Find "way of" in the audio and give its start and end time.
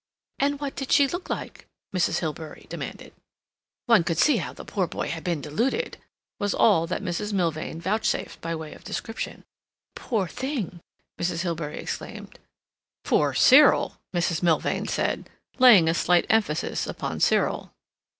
8.55-8.83